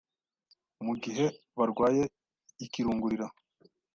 [0.85, 1.25] mu gihe
[1.57, 2.03] barwaye
[2.65, 3.27] ikirungurira,